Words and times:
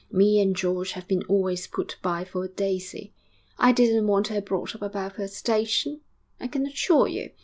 Me 0.11 0.39
and 0.39 0.55
George 0.55 0.93
have 0.93 1.07
been 1.07 1.21
always 1.25 1.67
put 1.67 1.95
by 2.01 2.25
for 2.25 2.47
Daisy. 2.47 3.13
I 3.59 3.71
didn't 3.71 4.07
want 4.07 4.29
her 4.29 4.41
brought 4.41 4.73
up 4.73 4.81
above 4.81 5.17
her 5.17 5.27
station, 5.27 6.01
I 6.39 6.47
can 6.47 6.65
assure 6.65 7.07
you. 7.07 7.29